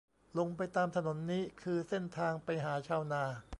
[0.37, 3.23] ลงไปตามถนนนี้คือเส้นทางไปหาชาวนา